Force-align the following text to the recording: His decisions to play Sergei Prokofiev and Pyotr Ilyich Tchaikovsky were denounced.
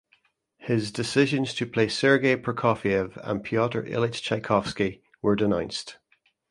His 0.57 0.91
decisions 0.91 1.53
to 1.53 1.67
play 1.67 1.87
Sergei 1.87 2.35
Prokofiev 2.35 3.19
and 3.23 3.43
Pyotr 3.43 3.83
Ilyich 3.83 4.23
Tchaikovsky 4.23 5.03
were 5.21 5.35
denounced. 5.35 5.97